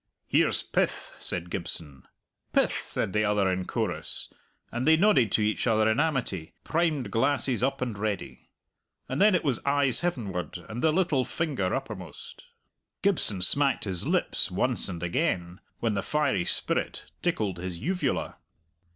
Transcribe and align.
"Here's 0.25 0.63
pith!" 0.63 1.15
said 1.19 1.51
Gibson. 1.51 2.07
"Pith!" 2.53 2.71
said 2.73 3.13
the 3.13 3.23
other 3.23 3.47
in 3.51 3.65
chorus, 3.65 4.33
and 4.71 4.87
they 4.87 4.97
nodded 4.97 5.31
to 5.33 5.43
each 5.43 5.67
other 5.67 5.87
in 5.87 5.99
amity, 5.99 6.55
primed 6.63 7.11
glasses 7.11 7.61
up 7.61 7.81
and 7.83 7.95
ready. 7.95 8.49
And 9.07 9.21
then 9.21 9.35
it 9.35 9.43
was 9.43 9.63
eyes 9.63 9.99
heavenward 9.99 10.65
and 10.67 10.81
the 10.81 10.91
little 10.91 11.23
finger 11.23 11.75
uppermost. 11.75 12.45
Gibson 13.03 13.43
smacked 13.43 13.83
his 13.83 14.07
lips 14.07 14.49
once 14.49 14.89
and 14.89 15.03
again 15.03 15.59
when 15.81 15.93
the 15.93 16.01
fiery 16.01 16.45
spirit 16.45 17.05
tickled 17.21 17.59
his 17.59 17.77
uvula. 17.77 18.37